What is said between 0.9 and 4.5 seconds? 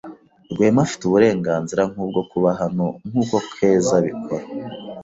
uburenganzira nkubwo kuba hano nkuko Keza abikora.